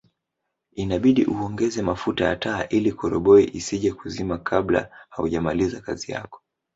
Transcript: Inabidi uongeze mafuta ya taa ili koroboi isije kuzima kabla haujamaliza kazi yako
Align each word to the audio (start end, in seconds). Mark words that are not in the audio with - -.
Inabidi 0.71 1.25
uongeze 1.25 1.81
mafuta 1.81 2.25
ya 2.25 2.35
taa 2.35 2.67
ili 2.69 2.91
koroboi 2.91 3.43
isije 3.53 3.91
kuzima 3.91 4.37
kabla 4.37 4.89
haujamaliza 5.09 5.81
kazi 5.81 6.11
yako 6.11 6.41